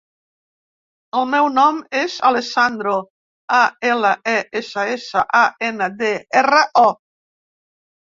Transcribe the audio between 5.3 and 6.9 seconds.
a, ena, de, erra, o.